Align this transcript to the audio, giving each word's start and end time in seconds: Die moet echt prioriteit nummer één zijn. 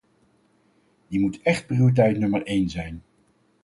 Die 1.09 1.19
moet 1.19 1.41
echt 1.41 1.67
prioriteit 1.67 2.17
nummer 2.19 2.43
één 2.45 2.69
zijn. 2.69 3.03